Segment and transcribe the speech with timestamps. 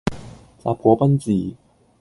[0.63, 1.55] 什果賓治